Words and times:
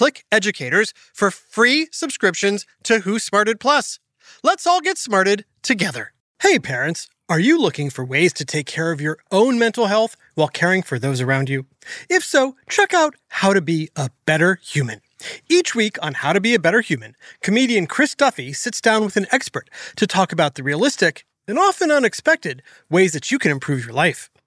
Click 0.00 0.24
Educators 0.32 0.94
for 1.12 1.30
free 1.30 1.86
subscriptions 1.92 2.64
to 2.84 3.00
Who 3.00 3.18
Smarted 3.18 3.60
Plus. 3.60 3.98
Let's 4.42 4.66
all 4.66 4.80
get 4.80 4.96
smarted 4.96 5.44
together. 5.60 6.14
Hey, 6.40 6.58
parents, 6.58 7.06
are 7.28 7.38
you 7.38 7.60
looking 7.60 7.90
for 7.90 8.02
ways 8.02 8.32
to 8.32 8.46
take 8.46 8.64
care 8.64 8.92
of 8.92 9.02
your 9.02 9.18
own 9.30 9.58
mental 9.58 9.88
health 9.88 10.16
while 10.36 10.48
caring 10.48 10.80
for 10.80 10.98
those 10.98 11.20
around 11.20 11.50
you? 11.50 11.66
If 12.08 12.24
so, 12.24 12.56
check 12.66 12.94
out 12.94 13.14
How 13.28 13.52
to 13.52 13.60
Be 13.60 13.90
a 13.94 14.08
Better 14.24 14.58
Human. 14.62 15.02
Each 15.50 15.74
week 15.74 15.98
on 16.00 16.14
How 16.14 16.32
to 16.32 16.40
Be 16.40 16.54
a 16.54 16.58
Better 16.58 16.80
Human, 16.80 17.14
comedian 17.42 17.86
Chris 17.86 18.14
Duffy 18.14 18.54
sits 18.54 18.80
down 18.80 19.04
with 19.04 19.18
an 19.18 19.26
expert 19.30 19.68
to 19.96 20.06
talk 20.06 20.32
about 20.32 20.54
the 20.54 20.62
realistic 20.62 21.26
and 21.46 21.58
often 21.58 21.90
unexpected 21.90 22.62
ways 22.88 23.12
that 23.12 23.30
you 23.30 23.38
can 23.38 23.50
improve 23.50 23.84
your 23.84 23.92
life. 23.92 24.30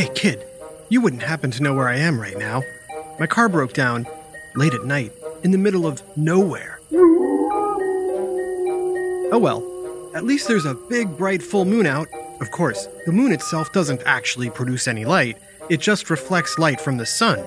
Hey 0.00 0.08
kid, 0.14 0.46
you 0.88 0.98
wouldn't 0.98 1.22
happen 1.22 1.50
to 1.50 1.62
know 1.62 1.74
where 1.74 1.86
I 1.86 1.96
am 1.96 2.18
right 2.18 2.38
now. 2.38 2.62
My 3.18 3.26
car 3.26 3.50
broke 3.50 3.74
down 3.74 4.06
late 4.54 4.72
at 4.72 4.86
night 4.86 5.12
in 5.42 5.50
the 5.50 5.58
middle 5.58 5.86
of 5.86 6.02
nowhere. 6.16 6.80
Oh 9.30 9.38
well, 9.38 9.62
at 10.14 10.24
least 10.24 10.48
there's 10.48 10.64
a 10.64 10.72
big 10.88 11.18
bright 11.18 11.42
full 11.42 11.66
moon 11.66 11.84
out. 11.84 12.08
Of 12.40 12.50
course, 12.50 12.88
the 13.04 13.12
moon 13.12 13.30
itself 13.30 13.74
doesn't 13.74 14.00
actually 14.06 14.48
produce 14.48 14.88
any 14.88 15.04
light, 15.04 15.36
it 15.68 15.80
just 15.80 16.08
reflects 16.08 16.58
light 16.58 16.80
from 16.80 16.96
the 16.96 17.04
sun. 17.04 17.38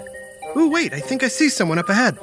Oh, 0.55 0.69
wait, 0.69 0.93
I 0.93 0.99
think 0.99 1.23
I 1.23 1.29
see 1.29 1.49
someone 1.49 1.79
up 1.79 1.89
ahead. 1.89 2.19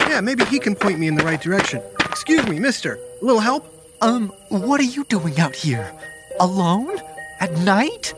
Yeah, 0.00 0.22
maybe 0.22 0.46
he 0.46 0.58
can 0.58 0.74
point 0.74 0.98
me 0.98 1.06
in 1.06 1.16
the 1.16 1.24
right 1.24 1.42
direction. 1.42 1.82
Excuse 2.00 2.46
me, 2.48 2.58
mister. 2.58 2.98
A 3.20 3.24
little 3.26 3.42
help? 3.42 3.66
Um, 4.00 4.32
what 4.48 4.80
are 4.80 4.84
you 4.84 5.04
doing 5.04 5.38
out 5.38 5.54
here? 5.54 5.92
Alone? 6.40 6.96
At 7.40 7.52
night? 7.58 8.14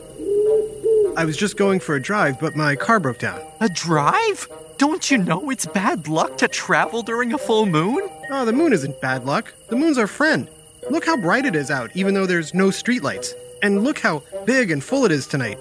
I 1.19 1.25
was 1.25 1.35
just 1.35 1.57
going 1.57 1.81
for 1.81 1.95
a 1.95 2.01
drive, 2.01 2.39
but 2.39 2.55
my 2.55 2.77
car 2.77 2.97
broke 2.97 3.19
down. 3.19 3.41
A 3.59 3.67
drive? 3.67 4.49
Don't 4.77 5.11
you 5.11 5.17
know 5.17 5.49
it's 5.49 5.65
bad 5.65 6.07
luck 6.07 6.37
to 6.37 6.47
travel 6.47 7.01
during 7.01 7.33
a 7.33 7.37
full 7.37 7.65
moon? 7.65 8.07
Oh, 8.31 8.45
the 8.45 8.53
moon 8.53 8.71
isn't 8.71 9.01
bad 9.01 9.25
luck. 9.25 9.53
The 9.67 9.75
moon's 9.75 9.97
our 9.97 10.07
friend. 10.07 10.47
Look 10.89 11.05
how 11.05 11.17
bright 11.17 11.45
it 11.45 11.57
is 11.57 11.69
out, 11.69 11.91
even 11.93 12.13
though 12.13 12.25
there's 12.25 12.53
no 12.53 12.69
streetlights. 12.69 13.33
And 13.61 13.83
look 13.83 13.99
how 13.99 14.23
big 14.45 14.71
and 14.71 14.81
full 14.81 15.03
it 15.03 15.11
is 15.11 15.27
tonight. 15.27 15.57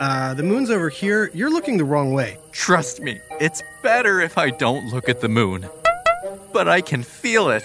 uh, 0.00 0.34
the 0.34 0.42
moon's 0.42 0.68
over 0.68 0.88
here. 0.88 1.30
You're 1.32 1.52
looking 1.52 1.76
the 1.76 1.84
wrong 1.84 2.12
way. 2.12 2.38
Trust 2.50 3.00
me, 3.00 3.20
it's 3.40 3.62
better 3.84 4.20
if 4.20 4.36
I 4.36 4.50
don't 4.50 4.92
look 4.92 5.08
at 5.08 5.20
the 5.20 5.28
moon. 5.28 5.64
But 6.52 6.66
I 6.66 6.80
can 6.80 7.04
feel 7.04 7.50
it. 7.50 7.62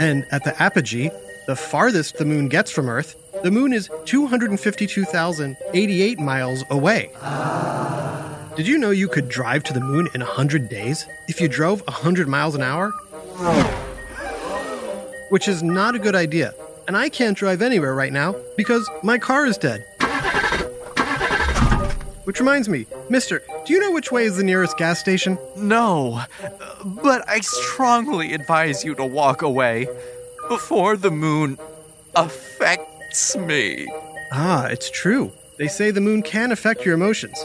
And 0.00 0.24
at 0.30 0.44
the 0.44 0.54
apogee, 0.62 1.10
the 1.46 1.56
farthest 1.56 2.16
the 2.16 2.24
moon 2.24 2.48
gets 2.48 2.70
from 2.70 2.88
Earth, 2.88 3.16
the 3.42 3.50
moon 3.50 3.74
is 3.74 3.90
252,088 4.06 6.18
miles 6.18 6.64
away. 6.70 7.10
Did 8.58 8.66
you 8.66 8.76
know 8.76 8.90
you 8.90 9.06
could 9.06 9.28
drive 9.28 9.62
to 9.64 9.72
the 9.72 9.78
moon 9.78 10.08
in 10.14 10.20
100 10.20 10.68
days 10.68 11.06
if 11.28 11.40
you 11.40 11.46
drove 11.46 11.80
100 11.82 12.26
miles 12.26 12.56
an 12.56 12.62
hour? 12.62 12.90
Which 15.28 15.46
is 15.46 15.62
not 15.62 15.94
a 15.94 16.00
good 16.00 16.16
idea. 16.16 16.52
And 16.88 16.96
I 16.96 17.08
can't 17.08 17.38
drive 17.38 17.62
anywhere 17.62 17.94
right 17.94 18.12
now 18.12 18.34
because 18.56 18.90
my 19.04 19.16
car 19.16 19.46
is 19.46 19.58
dead. 19.58 19.86
Which 22.24 22.40
reminds 22.40 22.68
me, 22.68 22.86
mister, 23.08 23.44
do 23.64 23.72
you 23.72 23.78
know 23.78 23.92
which 23.92 24.10
way 24.10 24.24
is 24.24 24.36
the 24.36 24.42
nearest 24.42 24.76
gas 24.76 24.98
station? 24.98 25.38
No, 25.56 26.22
but 26.84 27.28
I 27.28 27.38
strongly 27.38 28.32
advise 28.34 28.84
you 28.84 28.96
to 28.96 29.06
walk 29.06 29.42
away 29.42 29.86
before 30.48 30.96
the 30.96 31.12
moon 31.12 31.60
affects 32.16 33.36
me. 33.36 33.86
Ah, 34.32 34.66
it's 34.66 34.90
true. 34.90 35.30
They 35.58 35.68
say 35.68 35.92
the 35.92 36.00
moon 36.00 36.22
can 36.22 36.50
affect 36.50 36.84
your 36.84 36.94
emotions. 36.94 37.38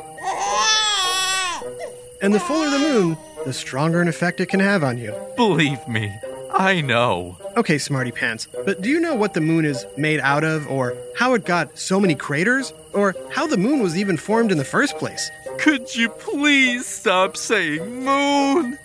And 2.23 2.33
the 2.33 2.39
fuller 2.39 2.69
the 2.69 2.79
moon, 2.79 3.17
the 3.43 3.51
stronger 3.51 4.01
an 4.01 4.07
effect 4.07 4.39
it 4.39 4.47
can 4.47 4.61
have 4.61 4.81
on 4.81 4.97
you. 4.97 5.13
Believe 5.35 5.85
me, 5.89 6.09
I 6.53 6.79
know. 6.79 7.37
Okay, 7.57 7.77
Smarty 7.77 8.13
Pants, 8.13 8.47
but 8.63 8.81
do 8.81 8.89
you 8.89 9.01
know 9.01 9.13
what 9.13 9.33
the 9.33 9.41
moon 9.41 9.65
is 9.65 9.85
made 9.97 10.21
out 10.21 10.45
of, 10.45 10.65
or 10.71 10.95
how 11.17 11.33
it 11.33 11.43
got 11.43 11.77
so 11.77 11.99
many 11.99 12.15
craters, 12.15 12.71
or 12.93 13.13
how 13.29 13.45
the 13.45 13.57
moon 13.57 13.83
was 13.83 13.97
even 13.97 14.15
formed 14.15 14.53
in 14.53 14.57
the 14.57 14.63
first 14.63 14.97
place? 14.97 15.29
Could 15.57 15.93
you 15.93 16.07
please 16.07 16.85
stop 16.85 17.35
saying 17.35 18.05
moon? 18.05 18.79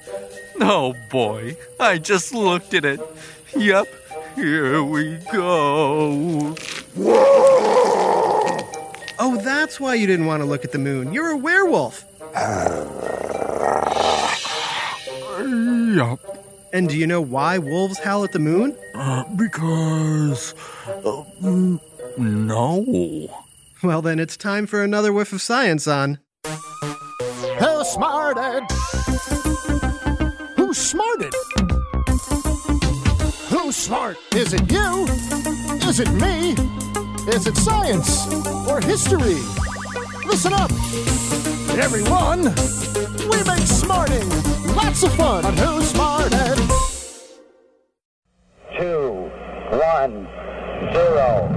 Oh 0.61 0.97
boy, 1.09 1.57
I 1.79 1.99
just 1.99 2.35
looked 2.35 2.75
at 2.75 2.85
it. 2.85 3.01
Yep, 3.57 3.87
here 4.35 4.83
we 4.83 5.17
go. 5.33 6.57
Oh, 9.21 9.41
that's 9.45 9.79
why 9.79 9.95
you 9.95 10.09
didn't 10.09 10.27
want 10.27 10.43
to 10.43 10.45
look 10.45 10.65
at 10.65 10.73
the 10.73 10.79
moon. 10.79 11.13
You're 11.13 11.31
a 11.31 11.37
werewolf. 11.37 12.05
Oh. 12.35 12.98
Yup. 15.95 16.21
And 16.73 16.89
do 16.89 16.97
you 16.99 17.07
know 17.07 17.21
why 17.23 17.57
wolves 17.57 17.99
howl 17.99 18.25
at 18.25 18.33
the 18.33 18.39
moon? 18.39 18.77
Uh, 18.95 19.25
because. 19.37 20.55
Uh, 20.87 21.25
mm, 21.41 21.81
no. 22.19 23.29
Well, 23.83 24.03
then 24.03 24.19
it's 24.19 24.37
time 24.37 24.67
for 24.67 24.83
another 24.83 25.13
whiff 25.13 25.33
of 25.33 25.41
science 25.41 25.89
on. 25.89 26.19
Who 26.45 27.85
smarted? 27.85 28.65
Who 30.57 30.75
smarted? 30.75 31.33
Who's 33.49 33.77
smart? 33.77 34.19
Is 34.35 34.53
it 34.53 34.71
you? 34.71 35.07
Is 35.89 36.01
it 36.01 36.11
me? 36.13 36.53
Is 37.33 37.47
it 37.47 37.57
science 37.57 38.27
or 38.69 38.81
history? 38.81 39.41
Listen 40.27 40.53
up, 40.53 40.71
everyone. 41.79 42.55
We 43.49 43.55
make 43.55 43.67
smarting 43.67 44.29
lots 44.77 45.03
of 45.03 45.15
fun 45.15 45.45
on 45.45 45.57
Who 45.57 45.83
Smarted. 45.83 46.59
two, 48.79 49.31
one, 49.71 50.29
zero. 50.93 51.49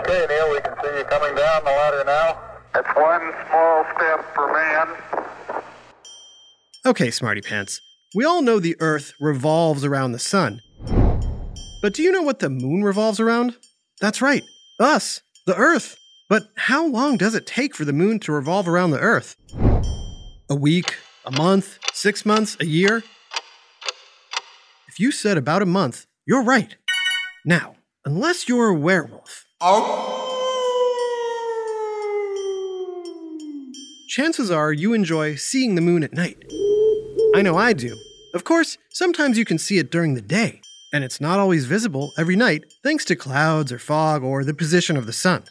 Okay, 0.00 0.26
Neil, 0.28 0.50
we 0.50 0.60
can 0.60 0.74
see 0.82 0.98
you 0.98 1.04
coming 1.04 1.34
down 1.36 1.64
the 1.64 1.70
ladder 1.70 2.04
now. 2.06 2.38
It's 2.74 2.88
one 2.96 3.32
small 3.48 3.84
step 3.94 4.34
for 4.34 4.52
man. 4.52 4.88
Okay, 6.86 7.10
Smarty 7.10 7.40
Pants. 7.40 7.80
We 8.14 8.24
all 8.24 8.42
know 8.42 8.58
the 8.58 8.76
Earth 8.80 9.12
revolves 9.20 9.84
around 9.84 10.12
the 10.12 10.18
sun. 10.18 10.60
But 11.82 11.94
do 11.94 12.02
you 12.02 12.10
know 12.12 12.22
what 12.22 12.40
the 12.40 12.50
moon 12.50 12.82
revolves 12.82 13.20
around? 13.20 13.56
That's 14.00 14.20
right, 14.22 14.42
us, 14.80 15.20
the 15.50 15.56
Earth. 15.56 15.96
But 16.28 16.44
how 16.54 16.86
long 16.86 17.16
does 17.16 17.34
it 17.34 17.44
take 17.44 17.74
for 17.74 17.84
the 17.84 17.92
moon 17.92 18.20
to 18.20 18.30
revolve 18.30 18.68
around 18.68 18.92
the 18.92 19.00
Earth? 19.00 19.34
A 20.48 20.54
week, 20.54 20.96
a 21.24 21.32
month, 21.32 21.80
six 21.92 22.24
months, 22.24 22.56
a 22.60 22.66
year? 22.66 23.02
If 24.86 25.00
you 25.00 25.10
said 25.10 25.36
about 25.36 25.60
a 25.60 25.66
month, 25.66 26.06
you're 26.24 26.44
right. 26.44 26.76
Now, 27.44 27.74
unless 28.04 28.48
you're 28.48 28.68
a 28.68 28.74
werewolf, 28.74 29.44
oh. 29.60 30.26
chances 34.08 34.52
are 34.52 34.72
you 34.72 34.92
enjoy 34.92 35.34
seeing 35.34 35.74
the 35.74 35.80
moon 35.80 36.04
at 36.04 36.12
night. 36.12 36.44
I 37.34 37.42
know 37.42 37.56
I 37.56 37.72
do. 37.72 37.96
Of 38.34 38.44
course, 38.44 38.78
sometimes 38.90 39.36
you 39.36 39.44
can 39.44 39.58
see 39.58 39.78
it 39.78 39.90
during 39.90 40.14
the 40.14 40.22
day, 40.22 40.60
and 40.92 41.04
it's 41.04 41.20
not 41.20 41.38
always 41.38 41.66
visible 41.66 42.12
every 42.18 42.36
night 42.36 42.64
thanks 42.82 43.04
to 43.06 43.16
clouds 43.16 43.72
or 43.72 43.78
fog 43.78 44.22
or 44.22 44.44
the 44.44 44.54
position 44.54 44.96
of 44.96 45.06
the 45.06 45.12
sun. 45.12 45.44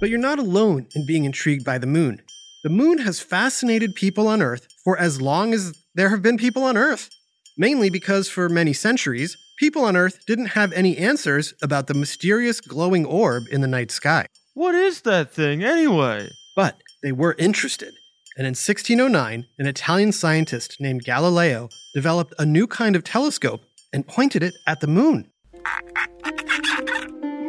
But 0.00 0.10
you're 0.10 0.18
not 0.18 0.38
alone 0.38 0.86
in 0.94 1.06
being 1.06 1.24
intrigued 1.24 1.64
by 1.64 1.78
the 1.78 1.86
moon. 1.86 2.22
The 2.62 2.70
moon 2.70 2.98
has 2.98 3.20
fascinated 3.20 3.94
people 3.94 4.28
on 4.28 4.42
Earth 4.42 4.68
for 4.84 4.98
as 4.98 5.20
long 5.20 5.54
as 5.54 5.76
there 5.94 6.10
have 6.10 6.22
been 6.22 6.36
people 6.36 6.64
on 6.64 6.76
Earth. 6.76 7.10
Mainly 7.56 7.90
because 7.90 8.28
for 8.28 8.48
many 8.48 8.72
centuries, 8.72 9.36
people 9.58 9.84
on 9.84 9.96
Earth 9.96 10.20
didn't 10.26 10.46
have 10.46 10.72
any 10.72 10.96
answers 10.96 11.54
about 11.62 11.88
the 11.88 11.94
mysterious 11.94 12.60
glowing 12.60 13.04
orb 13.04 13.44
in 13.50 13.60
the 13.60 13.66
night 13.66 13.90
sky. 13.90 14.26
What 14.54 14.74
is 14.74 15.02
that 15.02 15.32
thing 15.32 15.64
anyway? 15.64 16.30
But 16.54 16.76
they 17.02 17.12
were 17.12 17.34
interested. 17.38 17.94
And 18.36 18.46
in 18.46 18.52
1609, 18.52 19.46
an 19.58 19.66
Italian 19.66 20.12
scientist 20.12 20.76
named 20.80 21.04
Galileo 21.04 21.68
developed 21.94 22.34
a 22.38 22.46
new 22.46 22.68
kind 22.68 22.94
of 22.94 23.02
telescope 23.02 23.62
and 23.92 24.06
pointed 24.06 24.42
it 24.42 24.54
at 24.66 24.80
the 24.80 24.86
moon. 24.86 25.30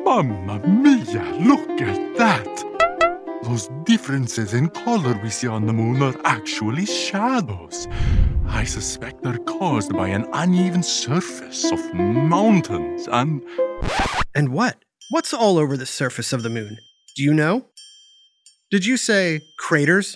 Mamma 0.03 0.59
mia, 0.68 1.24
look 1.39 1.81
at 1.81 2.18
that! 2.18 2.65
Those 3.44 3.69
differences 3.83 4.53
in 4.53 4.69
color 4.69 5.19
we 5.24 5.30
see 5.30 5.47
on 5.47 5.65
the 5.65 5.74
moon 5.74 6.01
are 6.01 6.15
actually 6.24 6.86
shadows. 6.86 7.88
I 8.47 8.63
suspect 8.63 9.24
they're 9.24 9.38
caused 9.38 9.94
by 9.94 10.09
an 10.09 10.27
uneven 10.33 10.83
surface 10.83 11.71
of 11.71 11.94
mountains 11.94 13.07
and. 13.12 13.44
And 14.35 14.50
what? 14.50 14.83
What's 15.12 15.33
all 15.33 15.57
over 15.57 15.77
the 15.77 15.85
surface 15.85 16.33
of 16.33 16.44
the 16.44 16.50
moon? 16.50 16.77
Do 17.15 17.24
you 17.24 17.33
know? 17.33 17.65
Did 18.71 18.85
you 18.85 18.97
say 18.97 19.42
craters? 19.57 20.15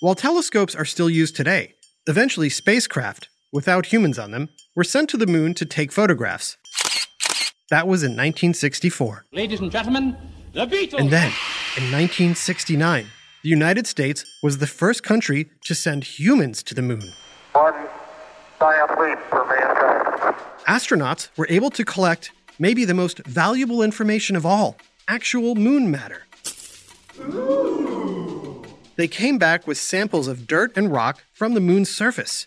While 0.00 0.14
telescopes 0.14 0.74
are 0.74 0.84
still 0.84 1.10
used 1.10 1.36
today, 1.36 1.74
eventually 2.06 2.48
spacecraft, 2.48 3.28
without 3.52 3.86
humans 3.86 4.18
on 4.18 4.30
them, 4.30 4.48
were 4.74 4.84
sent 4.84 5.10
to 5.10 5.16
the 5.16 5.26
moon 5.26 5.54
to 5.54 5.66
take 5.66 5.92
photographs. 5.92 6.56
That 7.70 7.86
was 7.86 8.02
in 8.02 8.12
1964. 8.12 9.24
Ladies 9.32 9.60
and 9.60 9.70
gentlemen, 9.70 10.16
the 10.52 10.66
Beatles. 10.66 10.98
And 10.98 11.10
then, 11.10 11.32
in 11.76 11.90
1969, 11.90 13.06
the 13.42 13.48
United 13.48 13.86
States 13.86 14.24
was 14.42 14.58
the 14.58 14.66
first 14.66 15.02
country 15.02 15.50
to 15.64 15.74
send 15.74 16.04
humans 16.04 16.62
to 16.64 16.74
the 16.74 16.82
moon. 16.82 17.12
One 17.52 17.74
giant 18.60 18.90
leap 19.00 19.18
for 19.28 19.44
mankind. 19.46 20.36
Astronauts 20.68 21.28
were 21.36 21.46
able 21.50 21.70
to 21.70 21.84
collect 21.84 22.30
maybe 22.58 22.84
the 22.84 22.94
most 22.94 23.26
valuable 23.26 23.82
information 23.82 24.36
of 24.36 24.46
all 24.46 24.76
actual 25.08 25.54
moon 25.54 25.90
matter. 25.90 26.22
They 28.96 29.08
came 29.08 29.38
back 29.38 29.66
with 29.66 29.78
samples 29.78 30.28
of 30.28 30.46
dirt 30.46 30.76
and 30.76 30.92
rock 30.92 31.24
from 31.32 31.54
the 31.54 31.60
moon's 31.60 31.90
surface. 31.90 32.46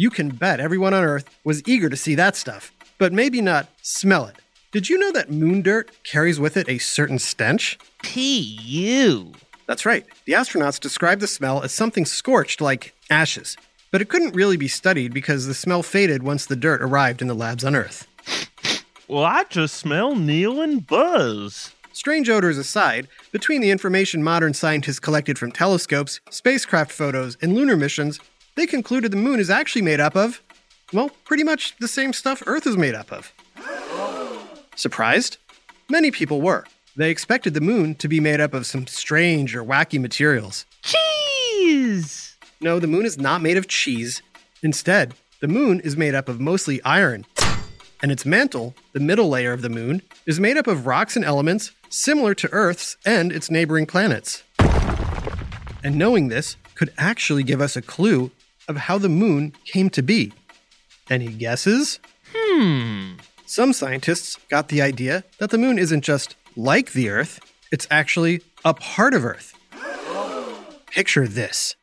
You 0.00 0.08
can 0.08 0.30
bet 0.30 0.60
everyone 0.60 0.94
on 0.94 1.04
Earth 1.04 1.28
was 1.44 1.62
eager 1.68 1.90
to 1.90 1.96
see 1.96 2.14
that 2.14 2.34
stuff, 2.34 2.72
but 2.96 3.12
maybe 3.12 3.42
not 3.42 3.68
smell 3.82 4.24
it. 4.24 4.36
Did 4.72 4.88
you 4.88 4.96
know 4.96 5.12
that 5.12 5.30
moon 5.30 5.60
dirt 5.60 5.90
carries 6.04 6.40
with 6.40 6.56
it 6.56 6.70
a 6.70 6.78
certain 6.78 7.18
stench? 7.18 7.78
P.U. 8.02 9.34
That's 9.66 9.84
right. 9.84 10.06
The 10.24 10.32
astronauts 10.32 10.80
described 10.80 11.20
the 11.20 11.26
smell 11.26 11.62
as 11.62 11.74
something 11.74 12.06
scorched 12.06 12.62
like 12.62 12.94
ashes, 13.10 13.58
but 13.90 14.00
it 14.00 14.08
couldn't 14.08 14.34
really 14.34 14.56
be 14.56 14.68
studied 14.68 15.12
because 15.12 15.46
the 15.46 15.52
smell 15.52 15.82
faded 15.82 16.22
once 16.22 16.46
the 16.46 16.56
dirt 16.56 16.80
arrived 16.80 17.20
in 17.20 17.28
the 17.28 17.34
labs 17.34 17.62
on 17.62 17.76
Earth. 17.76 18.06
Well, 19.06 19.24
I 19.24 19.44
just 19.50 19.74
smell 19.76 20.14
Neil 20.16 20.62
and 20.62 20.86
Buzz. 20.86 21.74
Strange 21.92 22.30
odors 22.30 22.56
aside, 22.56 23.06
between 23.32 23.60
the 23.60 23.70
information 23.70 24.22
modern 24.22 24.54
scientists 24.54 24.98
collected 24.98 25.38
from 25.38 25.52
telescopes, 25.52 26.20
spacecraft 26.30 26.90
photos, 26.90 27.36
and 27.42 27.54
lunar 27.54 27.76
missions, 27.76 28.18
they 28.60 28.66
concluded 28.66 29.10
the 29.10 29.16
moon 29.16 29.40
is 29.40 29.48
actually 29.48 29.80
made 29.80 30.00
up 30.00 30.14
of, 30.14 30.42
well, 30.92 31.10
pretty 31.24 31.42
much 31.42 31.74
the 31.78 31.88
same 31.88 32.12
stuff 32.12 32.42
Earth 32.46 32.66
is 32.66 32.76
made 32.76 32.94
up 32.94 33.10
of. 33.10 33.32
Surprised? 34.76 35.38
Many 35.88 36.10
people 36.10 36.42
were. 36.42 36.66
They 36.94 37.10
expected 37.10 37.54
the 37.54 37.62
moon 37.62 37.94
to 37.94 38.06
be 38.06 38.20
made 38.20 38.38
up 38.38 38.52
of 38.52 38.66
some 38.66 38.86
strange 38.86 39.56
or 39.56 39.64
wacky 39.64 39.98
materials. 39.98 40.66
Cheese! 40.82 42.36
No, 42.60 42.78
the 42.78 42.86
moon 42.86 43.06
is 43.06 43.16
not 43.16 43.40
made 43.40 43.56
of 43.56 43.66
cheese. 43.66 44.20
Instead, 44.62 45.14
the 45.40 45.48
moon 45.48 45.80
is 45.80 45.96
made 45.96 46.14
up 46.14 46.28
of 46.28 46.38
mostly 46.38 46.82
iron. 46.82 47.24
And 48.02 48.12
its 48.12 48.26
mantle, 48.26 48.74
the 48.92 49.00
middle 49.00 49.30
layer 49.30 49.54
of 49.54 49.62
the 49.62 49.70
moon, 49.70 50.02
is 50.26 50.38
made 50.38 50.58
up 50.58 50.66
of 50.66 50.86
rocks 50.86 51.16
and 51.16 51.24
elements 51.24 51.72
similar 51.88 52.34
to 52.34 52.52
Earth's 52.52 52.98
and 53.06 53.32
its 53.32 53.50
neighboring 53.50 53.86
planets. 53.86 54.42
And 55.82 55.96
knowing 55.96 56.28
this 56.28 56.56
could 56.74 56.92
actually 56.98 57.42
give 57.42 57.62
us 57.62 57.74
a 57.74 57.82
clue 57.82 58.30
of 58.70 58.76
how 58.76 58.96
the 58.96 59.08
moon 59.08 59.52
came 59.64 59.90
to 59.90 60.02
be. 60.02 60.32
Any 61.10 61.28
guesses? 61.28 61.98
Hmm. 62.34 63.14
Some 63.44 63.72
scientists 63.72 64.38
got 64.48 64.68
the 64.68 64.80
idea 64.80 65.24
that 65.38 65.50
the 65.50 65.58
moon 65.58 65.76
isn't 65.78 66.02
just 66.02 66.36
like 66.56 66.92
the 66.92 67.10
Earth, 67.10 67.40
it's 67.72 67.86
actually 67.90 68.42
a 68.64 68.72
part 68.72 69.12
of 69.12 69.24
Earth. 69.24 69.54
Picture 70.86 71.26
this. 71.26 71.74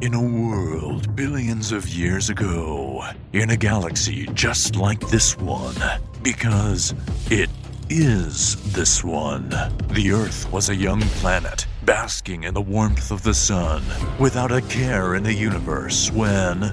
In 0.00 0.14
a 0.14 0.22
world 0.22 1.14
billions 1.14 1.72
of 1.72 1.88
years 1.88 2.30
ago, 2.30 3.04
in 3.32 3.50
a 3.50 3.56
galaxy 3.56 4.26
just 4.32 4.76
like 4.76 5.00
this 5.08 5.36
one, 5.38 5.76
because 6.22 6.94
it 7.30 7.50
is 7.90 8.56
this 8.72 9.02
one. 9.02 9.48
The 9.90 10.12
Earth 10.12 10.50
was 10.52 10.68
a 10.68 10.76
young 10.76 11.00
planet, 11.20 11.66
basking 11.88 12.44
in 12.44 12.52
the 12.52 12.60
warmth 12.60 13.10
of 13.10 13.22
the 13.22 13.32
sun, 13.32 13.82
without 14.18 14.52
a 14.52 14.60
care 14.60 15.14
in 15.14 15.22
the 15.22 15.32
universe 15.32 16.12
when. 16.12 16.64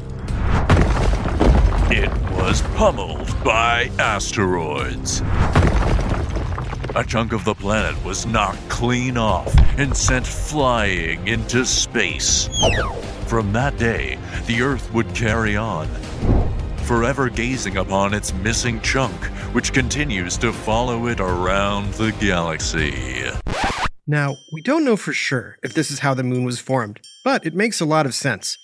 It 1.89 2.11
was 2.33 2.61
pummeled 2.75 3.33
by 3.41 3.89
asteroids. 3.97 5.21
A 6.97 7.05
chunk 7.07 7.31
of 7.31 7.45
the 7.45 7.55
planet 7.55 8.03
was 8.03 8.25
knocked 8.25 8.67
clean 8.67 9.15
off 9.15 9.55
and 9.79 9.95
sent 9.95 10.27
flying 10.27 11.25
into 11.29 11.63
space. 11.63 12.49
From 13.27 13.53
that 13.53 13.77
day, 13.77 14.19
the 14.47 14.63
Earth 14.63 14.93
would 14.93 15.15
carry 15.15 15.55
on, 15.55 15.87
forever 16.79 17.29
gazing 17.29 17.77
upon 17.77 18.13
its 18.13 18.33
missing 18.33 18.81
chunk, 18.81 19.15
which 19.53 19.71
continues 19.71 20.37
to 20.39 20.51
follow 20.51 21.07
it 21.07 21.21
around 21.21 21.93
the 21.93 22.11
galaxy. 22.19 23.31
Now, 24.07 24.37
we 24.51 24.61
don't 24.61 24.85
know 24.85 24.97
for 24.97 25.13
sure 25.13 25.57
if 25.63 25.73
this 25.73 25.89
is 25.89 25.99
how 25.99 26.13
the 26.13 26.21
moon 26.21 26.45
was 26.45 26.59
formed, 26.59 26.99
but 27.23 27.43
it 27.43 27.55
makes 27.55 27.81
a 27.81 27.85
lot 27.85 28.05
of 28.05 28.13
sense. 28.13 28.55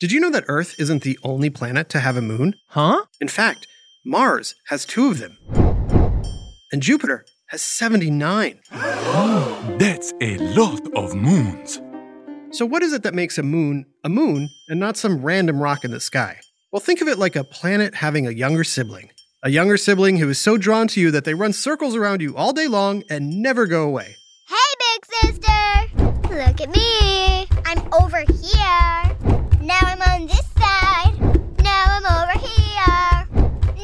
Did 0.00 0.10
you 0.10 0.18
know 0.18 0.30
that 0.30 0.46
Earth 0.48 0.74
isn't 0.76 1.04
the 1.04 1.16
only 1.22 1.50
planet 1.50 1.88
to 1.90 2.00
have 2.00 2.16
a 2.16 2.22
moon? 2.22 2.56
Huh? 2.66 3.04
In 3.20 3.28
fact, 3.28 3.68
Mars 4.04 4.56
has 4.66 4.84
two 4.84 5.08
of 5.08 5.18
them. 5.18 5.38
And 6.72 6.82
Jupiter 6.82 7.24
has 7.46 7.62
79. 7.62 8.58
That's 9.78 10.12
a 10.20 10.36
lot 10.38 10.92
of 10.96 11.14
moons. 11.14 11.80
So, 12.50 12.66
what 12.66 12.82
is 12.82 12.92
it 12.92 13.04
that 13.04 13.14
makes 13.14 13.38
a 13.38 13.42
moon 13.44 13.86
a 14.02 14.08
moon 14.08 14.48
and 14.68 14.80
not 14.80 14.96
some 14.96 15.22
random 15.22 15.60
rock 15.60 15.84
in 15.84 15.92
the 15.92 16.00
sky? 16.00 16.40
Well, 16.72 16.80
think 16.80 17.00
of 17.00 17.06
it 17.06 17.20
like 17.20 17.36
a 17.36 17.44
planet 17.44 17.94
having 17.94 18.26
a 18.26 18.32
younger 18.32 18.64
sibling. 18.64 19.10
A 19.44 19.50
younger 19.50 19.76
sibling 19.76 20.16
who 20.16 20.28
is 20.28 20.40
so 20.40 20.56
drawn 20.56 20.88
to 20.88 21.00
you 21.00 21.12
that 21.12 21.24
they 21.24 21.34
run 21.34 21.52
circles 21.52 21.94
around 21.94 22.20
you 22.20 22.36
all 22.36 22.52
day 22.52 22.66
long 22.66 23.04
and 23.08 23.40
never 23.40 23.66
go 23.66 23.84
away. 23.84 24.16
Look 26.38 26.60
at 26.60 26.70
me! 26.70 27.48
I'm 27.66 27.92
over 27.92 28.18
here. 28.18 29.16
Now 29.60 29.80
I'm 29.82 30.00
on 30.02 30.28
this 30.28 30.46
side. 30.56 31.18
Now 31.64 31.84
I'm 31.88 32.06
over 32.06 32.38
here. 32.38 33.26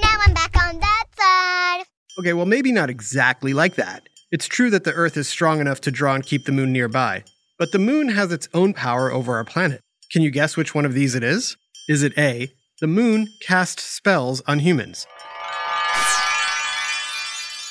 Now 0.01 0.17
I'm 0.21 0.33
back 0.33 0.57
on 0.65 0.79
that 0.79 1.05
side. 1.19 1.85
Okay, 2.17 2.33
well, 2.33 2.47
maybe 2.47 2.71
not 2.71 2.91
exactly 2.91 3.53
like 3.53 3.75
that. 3.75 4.09
It's 4.31 4.47
true 4.47 4.71
that 4.71 4.85
the 4.85 4.93
Earth 4.93 5.17
is 5.17 5.27
strong 5.27 5.61
enough 5.61 5.81
to 5.81 5.91
draw 5.91 6.15
and 6.15 6.25
keep 6.25 6.45
the 6.45 6.53
moon 6.53 6.73
nearby, 6.73 7.25
but 7.59 7.73
the 7.73 7.81
moon 7.81 8.11
has 8.11 8.31
its 8.31 8.49
own 8.55 8.73
power 8.73 9.11
over 9.11 9.35
our 9.35 9.45
planet. 9.45 9.81
Can 10.13 10.23
you 10.23 10.31
guess 10.31 10.57
which 10.57 10.77
one 10.77 10.85
of 10.85 10.95
these 10.95 11.17
it 11.17 11.25
is? 11.25 11.57
Is 11.89 12.05
it 12.05 12.17
A, 12.17 12.53
the 12.81 12.87
moon 12.87 13.27
casts 13.43 13.83
spells 13.83 14.43
on 14.47 14.61
humans? 14.61 15.09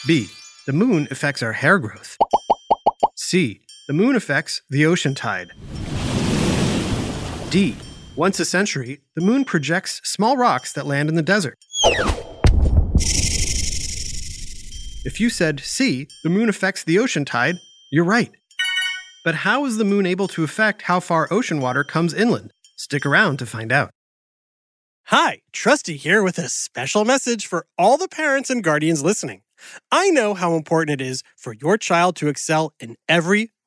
B, 0.05 0.27
The 0.65 0.73
moon 0.73 1.07
affects 1.09 1.41
our 1.41 1.53
hair 1.53 1.79
growth. 1.79 2.17
C. 3.15 3.62
The 3.85 3.93
moon 3.93 4.15
affects 4.15 4.61
the 4.69 4.85
ocean 4.85 5.13
tide. 5.13 5.51
D. 7.49 7.75
Once 8.15 8.39
a 8.39 8.45
century, 8.45 9.01
the 9.13 9.21
moon 9.21 9.43
projects 9.43 9.99
small 10.05 10.37
rocks 10.37 10.71
that 10.71 10.87
land 10.87 11.09
in 11.09 11.15
the 11.15 11.21
desert. 11.21 11.57
If 15.03 15.19
you 15.19 15.29
said 15.29 15.59
C, 15.59 16.07
the 16.23 16.29
moon 16.29 16.47
affects 16.47 16.85
the 16.85 16.97
ocean 16.97 17.25
tide, 17.25 17.57
you're 17.91 18.05
right. 18.05 18.31
But 19.25 19.35
how 19.35 19.65
is 19.65 19.75
the 19.75 19.83
moon 19.83 20.05
able 20.05 20.29
to 20.29 20.45
affect 20.45 20.83
how 20.83 21.01
far 21.01 21.27
ocean 21.29 21.59
water 21.59 21.83
comes 21.83 22.13
inland? 22.13 22.53
Stick 22.77 23.05
around 23.05 23.37
to 23.39 23.45
find 23.45 23.73
out. 23.73 23.91
Hi, 25.07 25.41
Trusty 25.51 25.97
here 25.97 26.23
with 26.23 26.37
a 26.37 26.47
special 26.47 27.03
message 27.03 27.47
for 27.47 27.65
all 27.77 27.97
the 27.97 28.07
parents 28.07 28.49
and 28.49 28.63
guardians 28.63 29.03
listening. 29.03 29.41
I 29.91 30.09
know 30.09 30.33
how 30.33 30.55
important 30.55 31.01
it 31.01 31.05
is 31.05 31.23
for 31.35 31.53
your 31.53 31.77
child 31.77 32.15
to 32.17 32.29
excel 32.29 32.73
in 32.79 32.95
every 33.09 33.51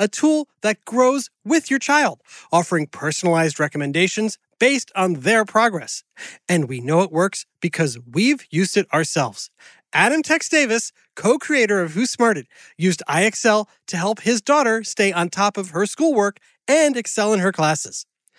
a 0.00 0.08
tool 0.08 0.48
that 0.62 0.84
grows 0.84 1.30
with 1.44 1.70
your 1.70 1.78
child, 1.78 2.20
offering 2.50 2.86
personalized 2.88 3.60
recommendations 3.60 4.38
based 4.58 4.90
on 4.96 5.14
their 5.14 5.44
progress. 5.44 6.02
And 6.48 6.68
we 6.68 6.80
know 6.80 7.02
it 7.02 7.12
works 7.12 7.46
because 7.60 7.98
we've 8.10 8.44
used 8.50 8.76
it 8.76 8.92
ourselves. 8.92 9.50
Adam 9.92 10.22
Tex 10.22 10.48
Davis, 10.48 10.92
co 11.14 11.38
creator 11.38 11.80
of 11.80 11.92
Who 11.92 12.06
Smarted, 12.06 12.46
used 12.78 13.02
IXL 13.08 13.66
to 13.88 13.96
help 13.96 14.20
his 14.20 14.40
daughter 14.40 14.82
stay 14.82 15.12
on 15.12 15.28
top 15.28 15.56
of 15.56 15.70
her 15.70 15.84
schoolwork 15.84 16.38
and 16.66 16.96
excel 16.96 17.32
in 17.32 17.40
her 17.40 17.52
classes. 17.52 18.06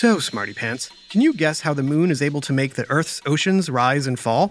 So, 0.00 0.18
Smarty 0.18 0.54
Pants, 0.54 0.90
can 1.10 1.20
you 1.20 1.34
guess 1.34 1.60
how 1.60 1.74
the 1.74 1.82
moon 1.82 2.10
is 2.10 2.22
able 2.22 2.40
to 2.40 2.54
make 2.54 2.72
the 2.72 2.88
Earth's 2.88 3.20
oceans 3.26 3.68
rise 3.68 4.06
and 4.06 4.18
fall? 4.18 4.50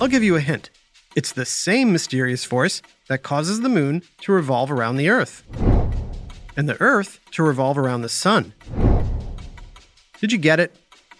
I'll 0.00 0.08
give 0.08 0.22
you 0.22 0.36
a 0.36 0.40
hint. 0.40 0.70
It's 1.14 1.32
the 1.32 1.44
same 1.44 1.92
mysterious 1.92 2.46
force 2.46 2.80
that 3.08 3.22
causes 3.22 3.60
the 3.60 3.68
moon 3.68 4.00
to 4.22 4.32
revolve 4.32 4.72
around 4.72 4.96
the 4.96 5.10
Earth, 5.10 5.42
and 6.56 6.66
the 6.66 6.80
Earth 6.80 7.20
to 7.32 7.42
revolve 7.42 7.76
around 7.76 8.00
the 8.00 8.08
sun. 8.08 8.54
Did 10.22 10.32
you 10.32 10.38
get 10.38 10.58
it? 10.58 10.74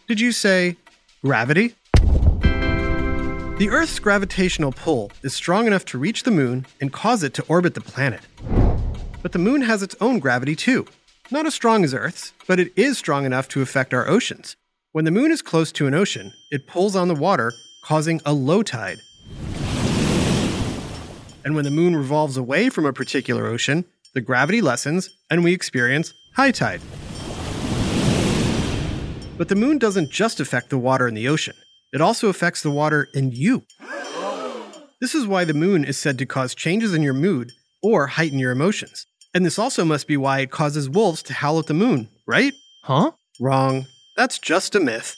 Did 0.07 0.19
you 0.19 0.33
say 0.33 0.79
gravity? 1.23 1.75
The 2.01 3.69
Earth's 3.71 3.99
gravitational 3.99 4.73
pull 4.73 5.13
is 5.23 5.35
strong 5.35 5.67
enough 5.67 5.85
to 5.85 5.99
reach 5.99 6.23
the 6.23 6.31
moon 6.31 6.65
and 6.81 6.91
cause 6.91 7.23
it 7.23 7.35
to 7.35 7.45
orbit 7.49 7.75
the 7.75 7.83
planet. 7.83 8.23
But 9.21 9.33
the 9.33 9.39
moon 9.39 9.61
has 9.61 9.83
its 9.83 9.95
own 10.01 10.21
gravity 10.21 10.57
too. 10.57 10.87
Not 11.31 11.45
as 11.45 11.55
strong 11.55 11.85
as 11.85 11.93
Earth's, 11.93 12.33
but 12.47 12.59
it 12.59 12.73
is 12.75 12.97
strong 12.97 13.27
enough 13.27 13.49
to 13.49 13.61
affect 13.61 13.93
our 13.93 14.09
oceans. 14.09 14.57
When 14.93 15.05
the 15.05 15.11
moon 15.11 15.31
is 15.31 15.43
close 15.43 15.71
to 15.73 15.87
an 15.87 15.93
ocean, 15.93 16.33
it 16.51 16.67
pulls 16.67 16.97
on 16.97 17.09
the 17.09 17.15
water, 17.15 17.53
causing 17.85 18.23
a 18.25 18.33
low 18.33 18.63
tide. 18.63 19.01
And 21.45 21.55
when 21.55 21.67
the 21.67 21.71
moon 21.71 21.95
revolves 21.95 22.39
away 22.39 22.71
from 22.71 22.87
a 22.87 22.95
particular 22.95 23.47
ocean, 23.47 23.85
the 24.15 24.23
gravity 24.23 24.63
lessens 24.63 25.11
and 25.29 25.45
we 25.45 25.53
experience 25.53 26.15
high 26.35 26.51
tide. 26.51 26.81
But 29.37 29.49
the 29.49 29.55
moon 29.55 29.77
doesn't 29.77 30.11
just 30.11 30.41
affect 30.41 30.71
the 30.71 30.79
water 30.79 31.07
in 31.07 31.13
the 31.13 31.29
ocean, 31.29 31.57
it 31.93 32.01
also 32.01 32.31
affects 32.31 32.63
the 32.63 32.71
water 32.71 33.07
in 33.13 33.33
you. 33.33 33.65
This 35.03 35.15
is 35.15 35.27
why 35.27 35.45
the 35.45 35.53
moon 35.53 35.85
is 35.85 35.99
said 35.99 36.17
to 36.19 36.27
cause 36.27 36.55
changes 36.55 36.95
in 36.95 37.03
your 37.03 37.13
mood 37.13 37.53
or 37.83 38.07
heighten 38.07 38.39
your 38.39 38.51
emotions. 38.51 39.05
And 39.35 39.45
this 39.45 39.59
also 39.59 39.85
must 39.85 40.07
be 40.07 40.17
why 40.17 40.41
it 40.41 40.51
causes 40.51 40.89
wolves 40.89 41.23
to 41.25 41.35
howl 41.35 41.59
at 41.59 41.67
the 41.67 41.75
moon, 41.75 42.09
right? 42.27 42.55
Huh? 42.85 43.13
Wrong. 43.39 43.87
That's 44.17 44.39
just 44.39 44.75
a 44.75 44.81
myth. 44.81 45.17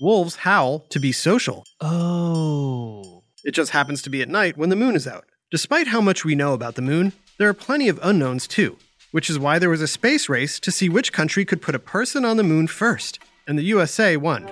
Wolves 0.00 0.36
howl 0.36 0.80
to 0.90 1.00
be 1.00 1.10
social. 1.10 1.64
Oh. 1.80 3.24
It 3.44 3.52
just 3.52 3.72
happens 3.72 4.02
to 4.02 4.10
be 4.10 4.22
at 4.22 4.28
night 4.28 4.56
when 4.56 4.68
the 4.70 4.76
moon 4.76 4.94
is 4.94 5.06
out. 5.06 5.24
Despite 5.50 5.88
how 5.88 6.00
much 6.00 6.24
we 6.24 6.34
know 6.34 6.52
about 6.52 6.76
the 6.76 6.82
moon, 6.82 7.12
there 7.38 7.48
are 7.48 7.54
plenty 7.54 7.88
of 7.88 7.98
unknowns 8.02 8.46
too, 8.46 8.76
which 9.10 9.28
is 9.28 9.38
why 9.38 9.58
there 9.58 9.70
was 9.70 9.82
a 9.82 9.88
space 9.88 10.28
race 10.28 10.60
to 10.60 10.70
see 10.70 10.88
which 10.88 11.12
country 11.12 11.44
could 11.44 11.60
put 11.62 11.74
a 11.74 11.80
person 11.80 12.24
on 12.24 12.36
the 12.36 12.42
moon 12.42 12.66
first, 12.66 13.18
and 13.46 13.58
the 13.58 13.64
USA 13.64 14.16
won. 14.16 14.44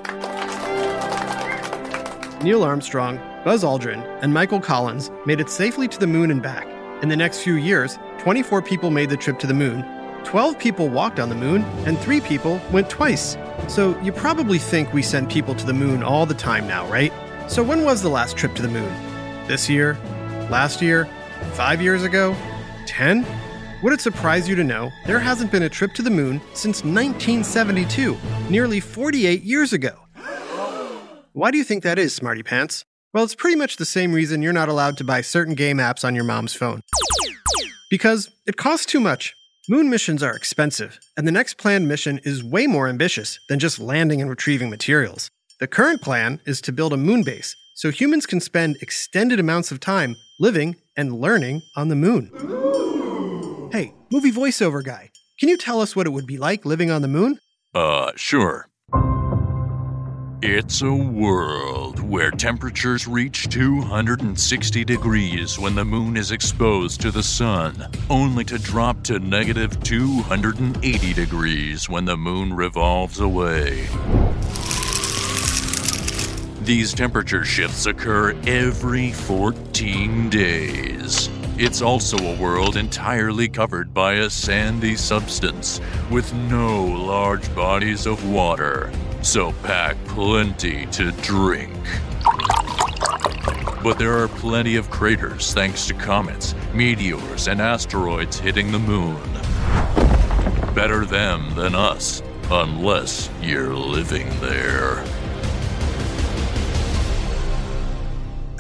Neil 2.43 2.63
Armstrong, 2.63 3.19
Buzz 3.45 3.63
Aldrin, 3.63 4.03
and 4.23 4.33
Michael 4.33 4.59
Collins 4.59 5.11
made 5.27 5.39
it 5.39 5.51
safely 5.51 5.87
to 5.89 5.99
the 5.99 6.07
moon 6.07 6.31
and 6.31 6.43
back. 6.43 6.67
In 7.03 7.11
the 7.11 7.17
next 7.17 7.43
few 7.43 7.57
years, 7.57 7.99
24 8.19 8.63
people 8.63 8.91
made 8.91 9.11
the 9.11 9.19
trip 9.19 9.39
to 9.41 9.47
the 9.47 9.53
moon, 9.53 9.85
12 10.25 10.59
people 10.59 10.89
walked 10.89 11.21
on 11.21 11.29
the 11.29 11.35
moon, 11.35 11.63
and 11.85 11.99
3 11.99 12.23
people 12.23 12.59
went 12.73 12.89
twice. 12.89 13.37
So 13.69 14.01
you 14.01 14.13
probably 14.13 14.59
think 14.59 14.95
we 14.95 15.03
send 15.03 15.29
people 15.29 15.55
to 15.57 15.67
the 15.67 15.75
moon 15.75 16.03
all 16.03 16.25
the 16.25 16.33
time 16.35 16.67
now, 16.67 16.91
right? 16.91 17.13
So 17.47 17.63
when 17.63 17.85
was 17.85 18.01
the 18.01 18.09
last 18.09 18.39
trip 18.39 18.55
to 18.55 18.63
the 18.63 18.69
moon? 18.69 18.91
This 19.47 19.69
year? 19.69 19.99
Last 20.49 20.81
year? 20.81 21.07
Five 21.53 21.83
years 21.83 22.03
ago? 22.03 22.35
Ten? 22.87 23.27
Would 23.83 23.93
it 23.93 24.01
surprise 24.01 24.49
you 24.49 24.55
to 24.55 24.65
know 24.65 24.91
there 25.05 25.19
hasn't 25.19 25.53
been 25.53 25.65
a 25.65 25.69
trip 25.69 25.93
to 25.95 26.03
the 26.03 26.09
moon 26.09 26.41
since 26.55 26.83
1972, 26.83 28.17
nearly 28.49 28.81
48 28.81 29.43
years 29.43 29.75
ago? 29.75 29.95
Why 31.35 31.51
do 31.51 31.59
you 31.59 31.65
think 31.65 31.83
that 31.83 31.99
is, 31.99 32.15
Smarty 32.15 32.43
Pants? 32.43 32.87
Well, 33.15 33.23
it's 33.23 33.37
pretty 33.37 33.55
much 33.55 33.77
the 33.77 33.85
same 33.85 34.13
reason 34.13 34.43
you're 34.43 34.53
not 34.53 34.69
allowed 34.69 34.97
to 34.97 35.05
buy 35.05 35.21
certain 35.21 35.55
game 35.55 35.77
apps 35.77 36.05
on 36.05 36.17
your 36.17 36.25
mom's 36.25 36.53
phone. 36.53 36.81
Because 37.89 38.29
it 38.45 38.57
costs 38.57 38.87
too 38.87 38.99
much. 38.99 39.37
Moon 39.69 39.89
missions 39.89 40.21
are 40.21 40.35
expensive, 40.35 40.99
and 41.17 41.25
the 41.25 41.31
next 41.31 41.57
planned 41.57 41.87
mission 41.87 42.19
is 42.25 42.43
way 42.43 42.67
more 42.67 42.89
ambitious 42.89 43.39
than 43.49 43.61
just 43.61 43.79
landing 43.79 44.21
and 44.21 44.29
retrieving 44.29 44.69
materials. 44.69 45.31
The 45.61 45.69
current 45.69 46.03
plan 46.03 46.41
is 46.45 46.61
to 46.63 46.73
build 46.73 46.93
a 46.93 46.97
moon 46.97 47.23
base 47.23 47.55
so 47.77 47.93
humans 47.93 48.27
can 48.27 48.41
spend 48.41 48.79
extended 48.81 49.39
amounts 49.39 49.71
of 49.71 49.79
time 49.79 50.17
living 50.41 50.75
and 50.97 51.21
learning 51.21 51.63
on 51.77 51.91
the 51.91 51.95
moon. 51.95 52.33
Hey, 53.71 53.95
movie 54.11 54.33
voiceover 54.33 54.83
guy, 54.85 55.13
can 55.39 55.49
you 55.49 55.57
tell 55.57 55.81
us 55.81 55.95
what 55.95 56.09
it 56.09 56.11
would 56.11 56.27
be 56.27 56.37
like 56.37 56.65
living 56.65 56.91
on 56.91 57.01
the 57.01 57.09
moon? 57.09 57.39
Uh, 57.73 58.11
sure. 58.17 58.69
It's 60.43 60.83
a 60.83 60.93
world 60.93 62.01
where 62.01 62.31
temperatures 62.31 63.07
reach 63.07 63.49
260 63.49 64.85
degrees 64.85 65.59
when 65.59 65.75
the 65.75 65.85
moon 65.85 66.17
is 66.17 66.33
exposed 66.33 67.01
to 67.01 67.11
the 67.11 67.23
sun, 67.23 67.89
only 68.11 68.45
to 68.45 68.59
drop 68.59 69.03
to 69.05 69.19
negative 69.19 69.83
280 69.83 71.15
degrees 71.15 71.89
when 71.89 72.05
the 72.05 72.17
moon 72.17 72.53
revolves 72.53 73.21
away. 73.21 73.87
These 76.63 76.95
temperature 76.95 77.45
shifts 77.45 77.87
occur 77.87 78.33
every 78.47 79.13
14 79.13 80.31
days. 80.31 81.31
It's 81.57 81.83
also 81.83 82.19
a 82.19 82.37
world 82.41 82.77
entirely 82.77 83.49
covered 83.49 83.95
by 83.95 84.15
a 84.15 84.31
sandy 84.31 84.97
substance 84.97 85.81
with 86.11 86.35
no 86.35 86.85
large 86.85 87.55
bodies 87.55 88.07
of 88.07 88.29
water, 88.29 88.91
so 89.25 89.53
pack 89.63 89.97
plenty 90.05 90.85
to 90.87 91.11
drink. 91.23 91.73
But 93.83 93.99
there 93.99 94.13
are 94.13 94.29
plenty 94.29 94.77
of 94.77 94.91
craters 94.91 95.55
thanks 95.55 95.87
to 95.87 95.95
comets, 95.95 96.55
meteors, 96.75 97.49
and 97.49 97.61
asteroids 97.61 98.39
hitting 98.39 98.71
the 98.71 98.79
moon. 98.79 99.21
Better 100.75 101.07
them 101.07 101.55
than 101.55 101.75
us, 101.75 102.23
unless 102.51 103.31
you're 103.41 103.75
living 103.75 104.29
there. 104.41 105.05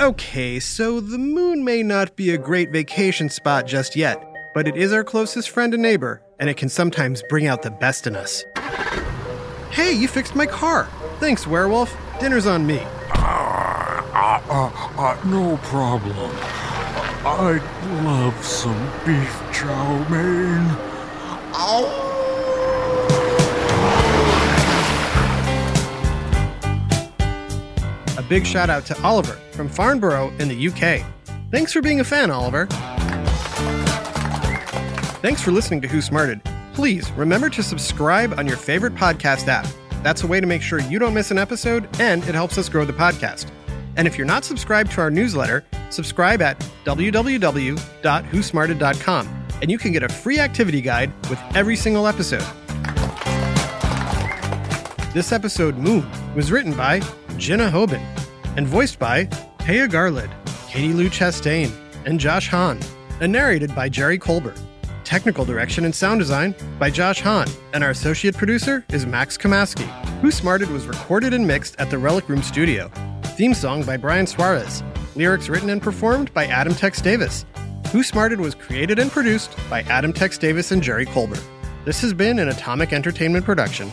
Okay, 0.00 0.58
so 0.60 0.98
the 0.98 1.18
moon 1.18 1.62
may 1.62 1.82
not 1.82 2.16
be 2.16 2.30
a 2.30 2.38
great 2.38 2.70
vacation 2.70 3.28
spot 3.28 3.66
just 3.66 3.96
yet, 3.96 4.22
but 4.54 4.66
it 4.66 4.76
is 4.76 4.92
our 4.92 5.04
closest 5.04 5.50
friend 5.50 5.74
and 5.74 5.82
neighbor, 5.82 6.22
and 6.40 6.48
it 6.48 6.56
can 6.56 6.68
sometimes 6.68 7.22
bring 7.28 7.46
out 7.46 7.62
the 7.62 7.70
best 7.70 8.06
in 8.06 8.16
us. 8.16 8.44
Hey, 9.74 9.92
you 9.92 10.06
fixed 10.06 10.36
my 10.36 10.46
car! 10.46 10.84
Thanks, 11.18 11.48
werewolf. 11.48 11.96
Dinner's 12.20 12.46
on 12.46 12.64
me. 12.64 12.78
Uh, 12.78 14.40
uh, 14.48 14.70
uh, 14.96 15.20
no 15.24 15.56
problem. 15.64 16.30
I'd 17.26 17.60
love 18.04 18.44
some 18.44 18.78
beef 19.04 19.42
chow 19.52 20.08
mein. 20.08 20.70
A 28.16 28.22
big 28.28 28.46
shout 28.46 28.70
out 28.70 28.86
to 28.86 29.02
Oliver 29.02 29.40
from 29.50 29.68
Farnborough 29.68 30.32
in 30.38 30.46
the 30.46 30.68
UK. 30.68 31.04
Thanks 31.50 31.72
for 31.72 31.82
being 31.82 31.98
a 31.98 32.04
fan, 32.04 32.30
Oliver. 32.30 32.66
Thanks 35.20 35.42
for 35.42 35.50
listening 35.50 35.80
to 35.80 35.88
Who 35.88 36.00
Smarted. 36.00 36.40
Please 36.74 37.10
remember 37.12 37.48
to 37.50 37.62
subscribe 37.62 38.36
on 38.38 38.48
your 38.48 38.56
favorite 38.56 38.96
podcast 38.96 39.46
app. 39.46 39.64
That's 40.02 40.24
a 40.24 40.26
way 40.26 40.40
to 40.40 40.46
make 40.46 40.60
sure 40.60 40.80
you 40.80 40.98
don't 40.98 41.14
miss 41.14 41.30
an 41.30 41.38
episode, 41.38 41.88
and 42.00 42.24
it 42.24 42.34
helps 42.34 42.58
us 42.58 42.68
grow 42.68 42.84
the 42.84 42.92
podcast. 42.92 43.46
And 43.96 44.08
if 44.08 44.18
you're 44.18 44.26
not 44.26 44.44
subscribed 44.44 44.90
to 44.92 45.00
our 45.00 45.10
newsletter, 45.10 45.64
subscribe 45.90 46.42
at 46.42 46.58
www.whosmarted.com, 46.84 49.46
and 49.62 49.70
you 49.70 49.78
can 49.78 49.92
get 49.92 50.02
a 50.02 50.08
free 50.08 50.40
activity 50.40 50.80
guide 50.80 51.12
with 51.30 51.38
every 51.54 51.76
single 51.76 52.08
episode. 52.08 52.44
This 55.14 55.30
episode, 55.30 55.78
Moon, 55.78 56.04
was 56.34 56.50
written 56.50 56.74
by 56.74 57.00
Jenna 57.36 57.70
Hoban 57.70 58.04
and 58.56 58.66
voiced 58.66 58.98
by 58.98 59.26
Taya 59.58 59.88
Garlid, 59.88 60.28
Katie 60.68 60.92
Lou 60.92 61.08
Chastain, 61.08 61.70
and 62.04 62.18
Josh 62.18 62.48
Hahn, 62.48 62.80
and 63.20 63.30
narrated 63.30 63.72
by 63.76 63.88
Jerry 63.88 64.18
Colbert. 64.18 64.58
Technical 65.04 65.44
direction 65.44 65.84
and 65.84 65.94
sound 65.94 66.18
design 66.18 66.54
by 66.78 66.88
Josh 66.90 67.20
Hahn, 67.20 67.46
and 67.74 67.84
our 67.84 67.90
associate 67.90 68.36
producer 68.36 68.84
is 68.88 69.04
Max 69.04 69.36
Kamaski. 69.36 69.84
Who 70.20 70.30
Smarted 70.30 70.70
was 70.70 70.86
recorded 70.86 71.34
and 71.34 71.46
mixed 71.46 71.76
at 71.78 71.90
the 71.90 71.98
Relic 71.98 72.28
Room 72.28 72.42
Studio. 72.42 72.90
Theme 73.36 73.52
song 73.52 73.84
by 73.84 73.98
Brian 73.98 74.26
Suarez. 74.26 74.82
Lyrics 75.14 75.50
written 75.50 75.68
and 75.68 75.82
performed 75.82 76.32
by 76.32 76.46
Adam 76.46 76.74
Tex 76.74 77.02
Davis. 77.02 77.44
Who 77.92 78.02
Smarted 78.02 78.40
was 78.40 78.54
created 78.54 78.98
and 78.98 79.10
produced 79.10 79.54
by 79.68 79.82
Adam 79.82 80.12
Tex 80.12 80.38
Davis 80.38 80.72
and 80.72 80.82
Jerry 80.82 81.04
Colbert. 81.04 81.42
This 81.84 82.00
has 82.00 82.14
been 82.14 82.38
an 82.38 82.48
Atomic 82.48 82.94
Entertainment 82.94 83.44
production. 83.44 83.90